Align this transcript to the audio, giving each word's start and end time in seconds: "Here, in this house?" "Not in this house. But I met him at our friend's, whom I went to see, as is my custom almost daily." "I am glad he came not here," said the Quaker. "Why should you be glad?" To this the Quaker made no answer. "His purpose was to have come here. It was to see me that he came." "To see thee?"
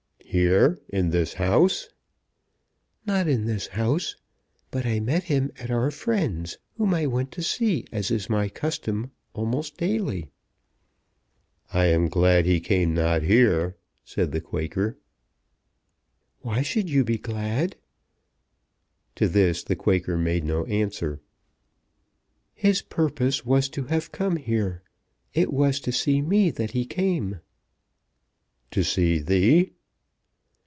"Here, 0.31 0.79
in 0.87 1.09
this 1.09 1.33
house?" 1.33 1.89
"Not 3.05 3.27
in 3.27 3.43
this 3.43 3.67
house. 3.67 4.15
But 4.71 4.85
I 4.85 5.01
met 5.01 5.23
him 5.23 5.51
at 5.59 5.69
our 5.69 5.91
friend's, 5.91 6.57
whom 6.77 6.93
I 6.93 7.05
went 7.05 7.33
to 7.33 7.43
see, 7.43 7.83
as 7.91 8.09
is 8.09 8.29
my 8.29 8.47
custom 8.47 9.11
almost 9.33 9.75
daily." 9.75 10.29
"I 11.73 11.87
am 11.87 12.07
glad 12.07 12.45
he 12.45 12.61
came 12.61 12.93
not 12.93 13.23
here," 13.23 13.75
said 14.05 14.31
the 14.31 14.39
Quaker. 14.39 14.97
"Why 16.39 16.61
should 16.61 16.89
you 16.89 17.03
be 17.03 17.17
glad?" 17.17 17.75
To 19.15 19.27
this 19.27 19.63
the 19.65 19.75
Quaker 19.75 20.17
made 20.17 20.45
no 20.45 20.63
answer. 20.67 21.19
"His 22.53 22.81
purpose 22.81 23.45
was 23.45 23.67
to 23.67 23.83
have 23.87 24.13
come 24.13 24.37
here. 24.37 24.81
It 25.33 25.51
was 25.51 25.81
to 25.81 25.91
see 25.91 26.21
me 26.21 26.51
that 26.51 26.71
he 26.71 26.85
came." 26.85 27.41
"To 28.71 28.81
see 28.85 29.19
thee?" 29.19 29.71